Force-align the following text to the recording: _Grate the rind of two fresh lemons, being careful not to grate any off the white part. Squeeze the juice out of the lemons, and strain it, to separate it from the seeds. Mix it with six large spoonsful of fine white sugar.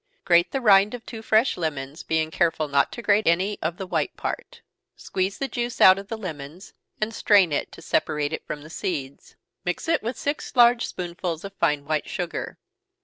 _Grate 0.25 0.51
the 0.51 0.61
rind 0.61 0.95
of 0.95 1.05
two 1.05 1.21
fresh 1.21 1.55
lemons, 1.57 2.01
being 2.01 2.31
careful 2.31 2.67
not 2.67 2.91
to 2.91 3.03
grate 3.03 3.27
any 3.27 3.59
off 3.61 3.77
the 3.77 3.85
white 3.85 4.17
part. 4.17 4.63
Squeeze 4.95 5.37
the 5.37 5.47
juice 5.47 5.79
out 5.79 5.99
of 5.99 6.07
the 6.07 6.17
lemons, 6.17 6.73
and 6.99 7.13
strain 7.13 7.51
it, 7.51 7.71
to 7.71 7.83
separate 7.83 8.33
it 8.33 8.43
from 8.47 8.63
the 8.63 8.69
seeds. 8.71 9.35
Mix 9.63 9.87
it 9.87 10.01
with 10.01 10.17
six 10.17 10.55
large 10.55 10.87
spoonsful 10.87 11.33
of 11.45 11.53
fine 11.59 11.85
white 11.85 12.09
sugar. 12.09 12.57